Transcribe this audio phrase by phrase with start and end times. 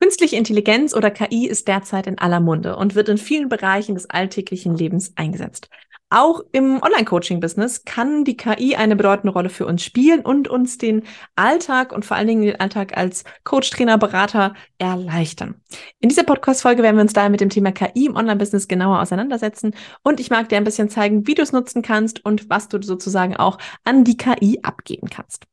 [0.00, 4.08] Künstliche Intelligenz oder KI ist derzeit in aller Munde und wird in vielen Bereichen des
[4.08, 5.68] alltäglichen Lebens eingesetzt.
[6.10, 11.02] Auch im Online-Coaching-Business kann die KI eine bedeutende Rolle für uns spielen und uns den
[11.36, 15.60] Alltag und vor allen Dingen den Alltag als Coach, Trainer, Berater erleichtern.
[16.00, 19.74] In dieser Podcast-Folge werden wir uns daher mit dem Thema KI im Online-Business genauer auseinandersetzen
[20.02, 22.80] und ich mag dir ein bisschen zeigen, wie du es nutzen kannst und was du
[22.80, 25.44] sozusagen auch an die KI abgeben kannst.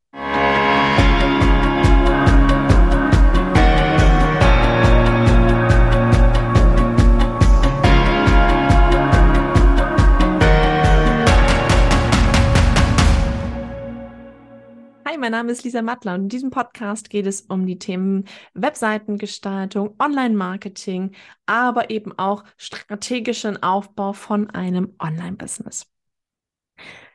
[15.16, 18.26] Hi, mein Name ist Lisa Mattler und in diesem Podcast geht es um die Themen
[18.54, 21.16] Webseitengestaltung, Online-Marketing,
[21.46, 25.90] aber eben auch strategischen Aufbau von einem Online-Business.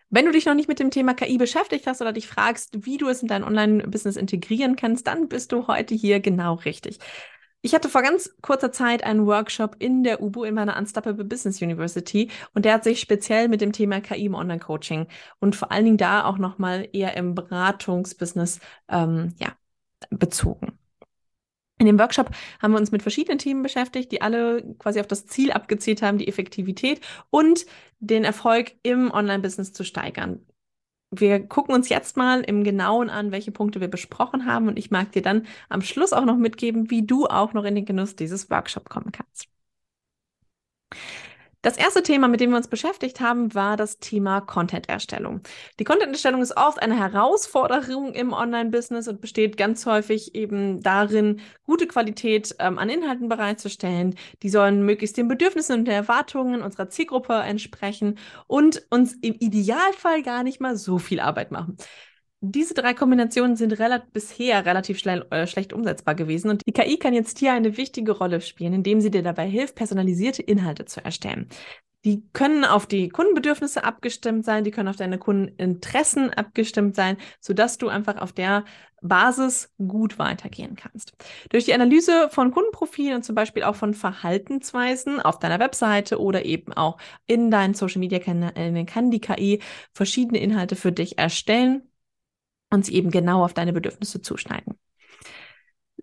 [0.08, 2.96] Wenn du dich noch nicht mit dem Thema KI beschäftigt hast oder dich fragst, wie
[2.96, 7.00] du es in dein Online-Business integrieren kannst, dann bist du heute hier genau richtig.
[7.62, 11.60] Ich hatte vor ganz kurzer Zeit einen Workshop in der UBU in meiner Unstoppable Business
[11.60, 15.06] University und der hat sich speziell mit dem Thema KI im Online-Coaching
[15.40, 19.52] und vor allen Dingen da auch nochmal eher im Beratungsbusiness ähm, ja,
[20.08, 20.78] bezogen.
[21.78, 25.26] In dem Workshop haben wir uns mit verschiedenen Themen beschäftigt, die alle quasi auf das
[25.26, 27.66] Ziel abgezielt haben, die Effektivität und
[28.00, 30.46] den Erfolg im Online-Business zu steigern
[31.10, 34.90] wir gucken uns jetzt mal im Genauen an, welche Punkte wir besprochen haben und ich
[34.90, 38.16] mag dir dann am Schluss auch noch mitgeben, wie du auch noch in den Genuss
[38.16, 39.48] dieses Workshop kommen kannst.
[41.62, 45.42] Das erste Thema, mit dem wir uns beschäftigt haben, war das Thema Content-Erstellung.
[45.78, 51.86] Die Content-Erstellung ist oft eine Herausforderung im Online-Business und besteht ganz häufig eben darin, gute
[51.86, 54.14] Qualität ähm, an Inhalten bereitzustellen.
[54.42, 60.22] Die sollen möglichst den Bedürfnissen und den Erwartungen unserer Zielgruppe entsprechen und uns im Idealfall
[60.22, 61.76] gar nicht mal so viel Arbeit machen.
[62.42, 66.96] Diese drei Kombinationen sind rel bisher relativ schnell, äh, schlecht umsetzbar gewesen und die KI
[66.96, 71.04] kann jetzt hier eine wichtige Rolle spielen, indem sie dir dabei hilft, personalisierte Inhalte zu
[71.04, 71.50] erstellen.
[72.06, 77.76] Die können auf die Kundenbedürfnisse abgestimmt sein, die können auf deine Kundeninteressen abgestimmt sein, sodass
[77.76, 78.64] du einfach auf der
[79.02, 81.12] Basis gut weitergehen kannst.
[81.50, 86.46] Durch die Analyse von Kundenprofilen und zum Beispiel auch von Verhaltensweisen auf deiner Webseite oder
[86.46, 86.96] eben auch
[87.26, 89.60] in deinen Social Media Kanälen kann die KI
[89.92, 91.89] verschiedene Inhalte für dich erstellen
[92.70, 94.78] und sie eben genau auf deine Bedürfnisse zuschneiden.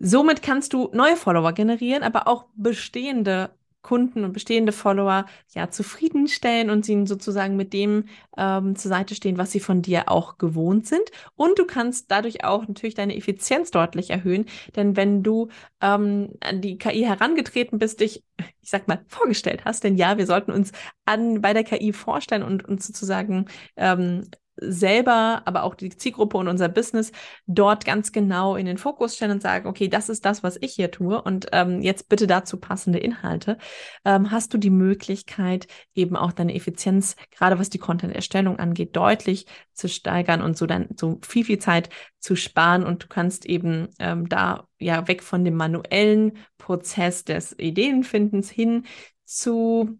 [0.00, 3.50] Somit kannst du neue Follower generieren, aber auch bestehende
[3.82, 5.24] Kunden und bestehende Follower
[5.54, 8.04] ja zufriedenstellen und ihnen sozusagen mit dem
[8.36, 11.10] ähm, zur Seite stehen, was sie von dir auch gewohnt sind.
[11.36, 14.46] Und du kannst dadurch auch natürlich deine Effizienz deutlich erhöhen,
[14.76, 15.48] denn wenn du
[15.80, 18.24] ähm, an die KI herangetreten bist, dich,
[18.60, 20.72] ich sag mal, vorgestellt hast, denn ja, wir sollten uns
[21.06, 23.46] an bei der KI vorstellen und uns sozusagen
[23.76, 24.28] ähm,
[24.60, 27.12] selber, aber auch die Zielgruppe und unser Business
[27.46, 30.74] dort ganz genau in den Fokus stellen und sagen, okay, das ist das, was ich
[30.74, 31.20] hier tue.
[31.20, 33.58] Und ähm, jetzt bitte dazu passende Inhalte,
[34.04, 39.46] ähm, hast du die Möglichkeit, eben auch deine Effizienz, gerade was die Content-Erstellung angeht, deutlich
[39.72, 42.84] zu steigern und so dann so viel, viel Zeit zu sparen?
[42.84, 48.84] Und du kannst eben ähm, da ja weg von dem manuellen Prozess des Ideenfindens hin
[49.24, 49.98] zu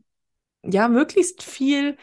[0.65, 1.97] ja möglichst viel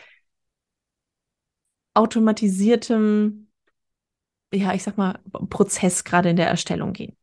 [1.96, 3.48] automatisiertem,
[4.54, 5.20] ja, ich sag mal,
[5.50, 7.18] Prozess gerade in der Erstellung gehen.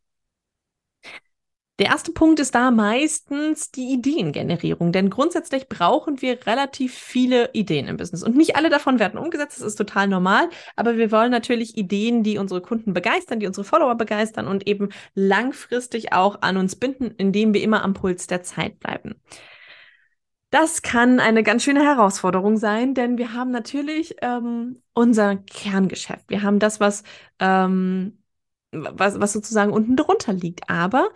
[1.79, 7.87] Der erste Punkt ist da meistens die Ideengenerierung, denn grundsätzlich brauchen wir relativ viele Ideen
[7.87, 11.31] im Business und nicht alle davon werden umgesetzt, das ist total normal, aber wir wollen
[11.31, 16.57] natürlich Ideen, die unsere Kunden begeistern, die unsere Follower begeistern und eben langfristig auch an
[16.57, 19.15] uns binden, indem wir immer am Puls der Zeit bleiben.
[20.53, 26.29] Das kann eine ganz schöne Herausforderung sein, denn wir haben natürlich ähm, unser Kerngeschäft.
[26.29, 27.01] Wir haben das, was
[27.39, 28.22] ähm,
[28.73, 30.69] was, was sozusagen unten drunter liegt.
[30.69, 31.09] Aber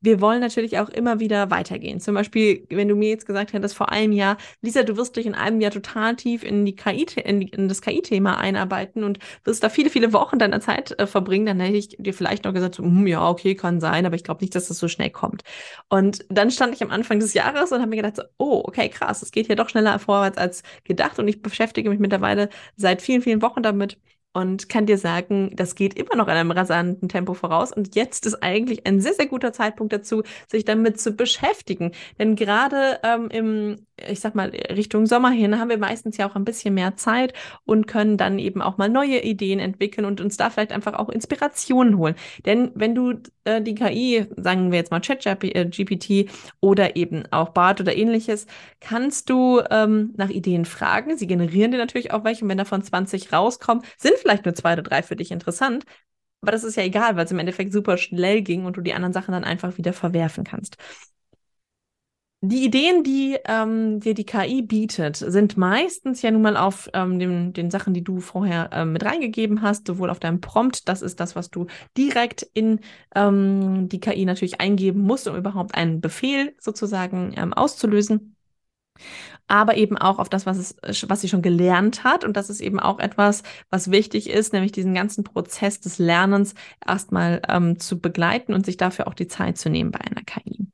[0.00, 2.00] wir wollen natürlich auch immer wieder weitergehen.
[2.00, 5.26] Zum Beispiel, wenn du mir jetzt gesagt hättest vor einem Jahr, Lisa, du wirst dich
[5.26, 9.18] in einem Jahr total tief in die KI, in, die, in das KI-Thema einarbeiten und
[9.44, 12.54] wirst da viele, viele Wochen deiner Zeit äh, verbringen, dann hätte ich dir vielleicht noch
[12.54, 15.42] gesagt, hm, ja, okay, kann sein, aber ich glaube nicht, dass das so schnell kommt.
[15.88, 18.88] Und dann stand ich am Anfang des Jahres und habe mir gedacht, so, oh, okay,
[18.88, 23.02] krass, es geht hier doch schneller vorwärts als gedacht und ich beschäftige mich mittlerweile seit
[23.02, 23.98] vielen, vielen Wochen damit
[24.32, 27.72] und kann dir sagen, das geht immer noch in einem rasanten Tempo voraus.
[27.72, 31.92] Und jetzt ist eigentlich ein sehr, sehr guter Zeitpunkt dazu, sich damit zu beschäftigen.
[32.18, 36.36] Denn gerade ähm, im, ich sag mal, Richtung Sommer hin haben wir meistens ja auch
[36.36, 37.32] ein bisschen mehr Zeit
[37.64, 41.08] und können dann eben auch mal neue Ideen entwickeln und uns da vielleicht einfach auch
[41.08, 42.14] Inspirationen holen.
[42.46, 43.14] Denn wenn du
[43.44, 46.26] äh, die KI, sagen wir jetzt mal ChatGPT äh,
[46.60, 48.46] oder eben auch BART oder ähnliches,
[48.80, 51.16] kannst du ähm, nach Ideen fragen.
[51.16, 52.44] Sie generieren dir natürlich auch welche.
[52.44, 55.84] Und wenn davon 20 rauskommen, sind vielleicht nur zwei oder drei für dich interessant,
[56.42, 58.94] Aber das ist ja egal, weil es im Endeffekt super schnell ging und du die
[58.94, 60.76] anderen Sachen dann einfach wieder verwerfen kannst.
[62.42, 67.18] Die Ideen, die ähm, dir die KI bietet, sind meistens ja nun mal auf ähm,
[67.18, 71.02] den, den Sachen, die du vorher ähm, mit reingegeben hast, sowohl auf deinem Prompt, das
[71.02, 71.66] ist das, was du
[71.98, 72.80] direkt in
[73.14, 78.36] ähm, die KI natürlich eingeben musst, um überhaupt einen Befehl sozusagen ähm, auszulösen
[79.48, 82.24] aber eben auch auf das, was, es, was sie schon gelernt hat.
[82.24, 86.54] Und das ist eben auch etwas, was wichtig ist, nämlich diesen ganzen Prozess des Lernens
[86.86, 90.66] erstmal ähm, zu begleiten und sich dafür auch die Zeit zu nehmen bei einer KI.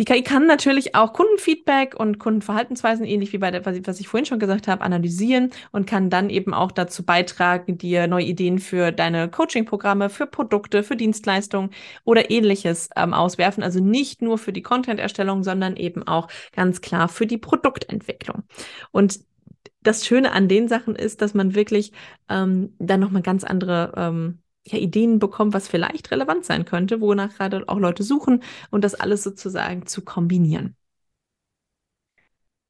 [0.00, 4.24] Die KI kann natürlich auch Kundenfeedback und Kundenverhaltensweisen, ähnlich wie bei der, was ich vorhin
[4.24, 8.92] schon gesagt habe, analysieren und kann dann eben auch dazu beitragen, dir neue Ideen für
[8.92, 11.68] deine Coaching-Programme, für Produkte, für Dienstleistungen
[12.04, 13.62] oder ähnliches ähm, auswerfen.
[13.62, 18.44] Also nicht nur für die Content-Erstellung, sondern eben auch ganz klar für die Produktentwicklung.
[18.92, 19.20] Und
[19.82, 21.92] das Schöne an den Sachen ist, dass man wirklich
[22.30, 24.38] ähm, dann nochmal ganz andere ähm,
[24.72, 28.94] ja, Ideen bekommt, was vielleicht relevant sein könnte, wonach gerade auch Leute suchen und das
[28.94, 30.76] alles sozusagen zu kombinieren.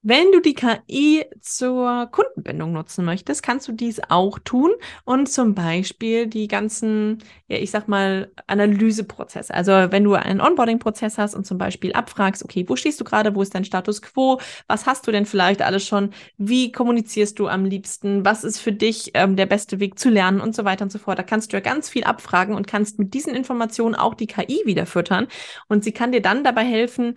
[0.02, 4.70] Wenn du die KI zur Kundenbindung nutzen möchtest, kannst du dies auch tun
[5.04, 7.18] und zum Beispiel die ganzen,
[7.48, 9.52] ja, ich sag mal, Analyseprozesse.
[9.52, 13.34] Also wenn du einen Onboarding-Prozess hast und zum Beispiel abfragst, okay, wo stehst du gerade,
[13.34, 17.48] wo ist dein Status quo, was hast du denn vielleicht alles schon, wie kommunizierst du
[17.48, 20.40] am liebsten, was ist für dich ähm, der beste Weg zu lernen?
[20.40, 21.18] Und so weiter und so fort.
[21.18, 24.62] Da kannst du ja ganz viel abfragen und kannst mit diesen Informationen auch die KI
[24.64, 25.28] wieder füttern
[25.68, 27.16] und sie kann dir dann dabei helfen,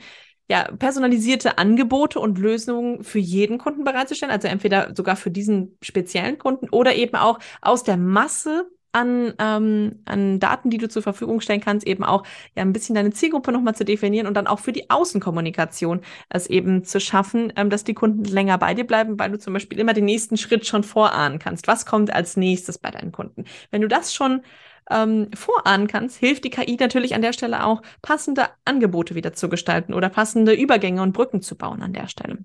[0.49, 4.31] ja, personalisierte Angebote und Lösungen für jeden Kunden bereitzustellen.
[4.31, 9.99] Also entweder sogar für diesen speziellen Kunden oder eben auch aus der Masse an, ähm,
[10.05, 12.23] an Daten, die du zur Verfügung stellen kannst, eben auch
[12.55, 16.47] ja ein bisschen deine Zielgruppe nochmal zu definieren und dann auch für die Außenkommunikation es
[16.47, 19.79] eben zu schaffen, ähm, dass die Kunden länger bei dir bleiben, weil du zum Beispiel
[19.79, 21.67] immer den nächsten Schritt schon vorahnen kannst.
[21.67, 23.45] Was kommt als nächstes bei deinen Kunden?
[23.71, 24.41] Wenn du das schon
[24.89, 29.49] ähm, vorahnen kannst, hilft die KI natürlich an der Stelle auch, passende Angebote wieder zu
[29.49, 32.39] gestalten oder passende Übergänge und Brücken zu bauen an der Stelle.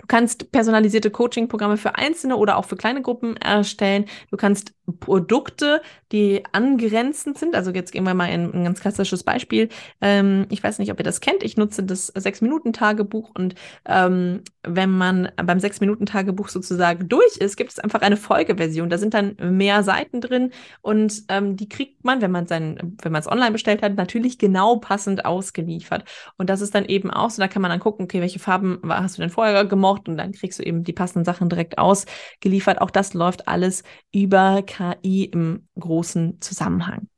[0.00, 4.06] Du kannst personalisierte Coaching-Programme für Einzelne oder auch für kleine Gruppen erstellen.
[4.30, 5.80] Du kannst Produkte,
[6.12, 7.54] die angrenzend sind.
[7.54, 9.68] Also jetzt gehen wir mal in ein ganz klassisches Beispiel.
[10.00, 11.42] Ähm, ich weiß nicht, ob ihr das kennt.
[11.42, 13.54] Ich nutze das Sechs-Minuten-Tagebuch und
[13.86, 18.90] ähm, wenn man beim Sechs-Minuten-Tagebuch sozusagen durch ist, gibt es einfach eine Folgeversion.
[18.90, 20.50] Da sind dann mehr Seiten drin
[20.82, 24.38] und ähm, die kriegt man, wenn man sein, wenn man es online bestellt hat, natürlich
[24.38, 26.04] genau passend ausgeliefert.
[26.36, 28.80] Und das ist dann eben auch so, da kann man dann gucken, okay, welche Farben
[28.88, 32.80] hast du denn vorher gemocht und dann kriegst du eben die passenden Sachen direkt ausgeliefert.
[32.80, 33.82] Auch das läuft alles
[34.12, 37.08] über KI im großen Zusammenhang.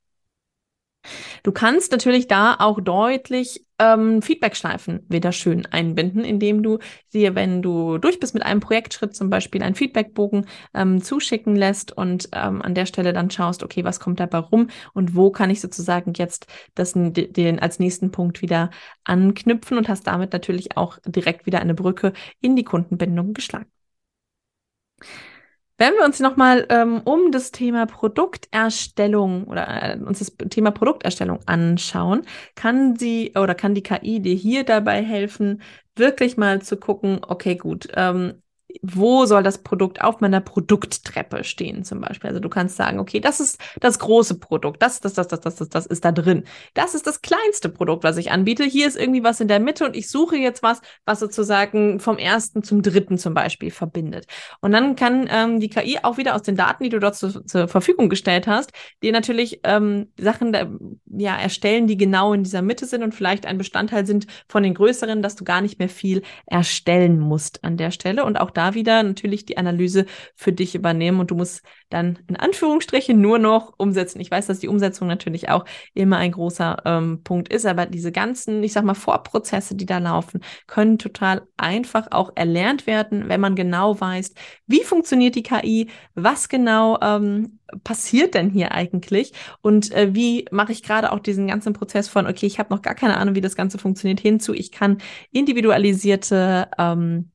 [1.43, 6.79] Du kannst natürlich da auch deutlich ähm, Feedbackschleifen wieder schön einbinden, indem du
[7.12, 11.93] dir, wenn du durch bist mit einem Projektschritt zum Beispiel, einen Feedbackbogen ähm, zuschicken lässt
[11.93, 15.50] und ähm, an der Stelle dann schaust, okay, was kommt dabei rum und wo kann
[15.50, 18.70] ich sozusagen jetzt das, den als nächsten Punkt wieder
[19.05, 23.67] anknüpfen und hast damit natürlich auch direkt wieder eine Brücke in die Kundenbindung geschlagen.
[25.78, 31.40] Wenn wir uns nochmal ähm, um das Thema Produkterstellung oder äh, uns das Thema Produkterstellung
[31.46, 32.23] anschauen,
[32.55, 35.61] kann sie oder kann die KI dir hier dabei helfen,
[35.94, 38.43] wirklich mal zu gucken, okay, gut, ähm,
[38.83, 42.29] wo soll das Produkt auf meiner Produkttreppe stehen zum Beispiel.
[42.29, 45.57] Also du kannst sagen, okay, das ist das große Produkt, das, das, das, das, das,
[45.57, 46.45] das, das ist da drin.
[46.75, 48.65] Das ist das kleinste Produkt, was ich anbiete.
[48.65, 52.19] Hier ist irgendwie was in der Mitte und ich suche jetzt was, was sozusagen vom
[52.19, 54.26] ersten zum dritten zum Beispiel verbindet.
[54.61, 57.45] Und dann kann ähm, die KI auch wieder aus den Daten, die du dort zu,
[57.45, 60.67] zur Verfügung gestellt hast, dir natürlich ähm, Sachen da,
[61.07, 64.75] ja, erstellen, die genau in dieser Mitte sind und vielleicht ein Bestandteil sind von den
[64.75, 68.25] größeren, dass du gar nicht mehr viel erstellen musst an der Stelle.
[68.25, 72.37] Und auch da wieder natürlich die Analyse für dich übernehmen und du musst dann in
[72.37, 74.21] Anführungsstrichen nur noch umsetzen.
[74.21, 78.13] Ich weiß, dass die Umsetzung natürlich auch immer ein großer ähm, Punkt ist, aber diese
[78.13, 83.41] ganzen, ich sag mal, Vorprozesse, die da laufen, können total einfach auch erlernt werden, wenn
[83.41, 84.35] man genau weiß,
[84.67, 90.73] wie funktioniert die KI, was genau ähm, passiert denn hier eigentlich und äh, wie mache
[90.73, 93.41] ich gerade auch diesen ganzen Prozess von, okay, ich habe noch gar keine Ahnung, wie
[93.41, 94.99] das Ganze funktioniert, hinzu, ich kann
[95.33, 97.31] individualisierte ähm,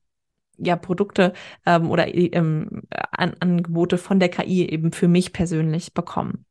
[0.58, 1.32] ja, Produkte
[1.66, 6.44] ähm, oder ähm, An Angebote von der KI eben für mich persönlich bekommen.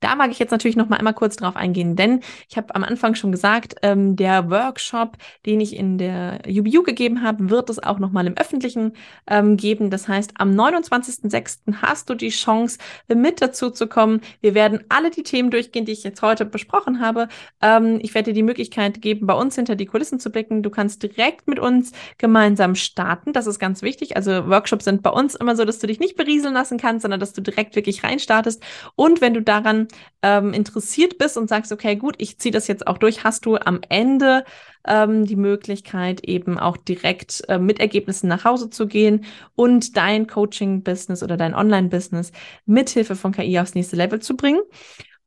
[0.00, 2.84] Da mag ich jetzt natürlich noch mal einmal kurz drauf eingehen, denn ich habe am
[2.84, 5.16] Anfang schon gesagt, ähm, der Workshop,
[5.46, 8.92] den ich in der UBU gegeben habe, wird es auch noch mal im Öffentlichen
[9.26, 9.90] ähm, geben.
[9.90, 11.82] Das heißt, am 29.06.
[11.82, 12.78] hast du die Chance,
[13.08, 14.20] mit dazu zu kommen.
[14.40, 17.28] Wir werden alle die Themen durchgehen, die ich jetzt heute besprochen habe.
[17.60, 20.62] Ähm, ich werde dir die Möglichkeit geben, bei uns hinter die Kulissen zu blicken.
[20.62, 23.32] Du kannst direkt mit uns gemeinsam starten.
[23.32, 24.16] Das ist ganz wichtig.
[24.16, 27.20] Also Workshops sind bei uns immer so, dass du dich nicht berieseln lassen kannst, sondern
[27.20, 28.62] dass du direkt wirklich reinstartest.
[28.94, 29.88] Und wenn du daran
[30.22, 33.56] ähm, interessiert bist und sagst, okay, gut, ich ziehe das jetzt auch durch, hast du
[33.56, 34.44] am Ende
[34.86, 40.26] ähm, die Möglichkeit, eben auch direkt äh, mit Ergebnissen nach Hause zu gehen und dein
[40.26, 42.32] Coaching-Business oder dein Online-Business
[42.66, 44.60] mithilfe von KI aufs nächste Level zu bringen.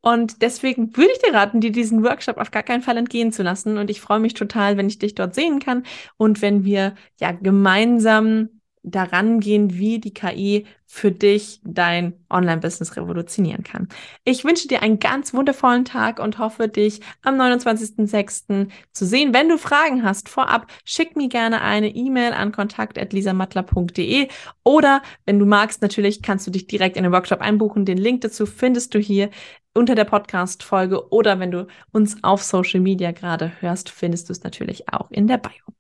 [0.06, 3.42] Und deswegen würde ich dir raten, dir diesen Workshop auf gar keinen Fall entgehen zu
[3.42, 3.78] lassen.
[3.78, 5.84] Und ich freue mich total, wenn ich dich dort sehen kann
[6.18, 8.50] und wenn wir ja gemeinsam
[8.84, 13.88] daran gehen, wie die KI für dich dein Online-Business revolutionieren kann.
[14.26, 18.68] Ich wünsche dir einen ganz wundervollen Tag und hoffe, dich am 29.06.
[18.92, 19.34] zu sehen.
[19.34, 24.28] Wenn du Fragen hast vorab, schick mir gerne eine E-Mail an kontakt.lisamattler.de
[24.64, 27.86] oder wenn du magst, natürlich kannst du dich direkt in den Workshop einbuchen.
[27.86, 29.30] Den Link dazu findest du hier
[29.74, 34.44] unter der Podcast-Folge oder wenn du uns auf Social Media gerade hörst, findest du es
[34.44, 35.73] natürlich auch in der Bio.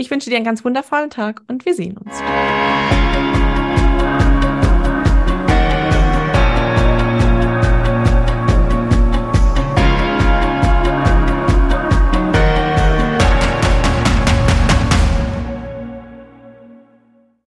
[0.00, 2.22] Ich wünsche dir einen ganz wundervollen Tag und wir sehen uns.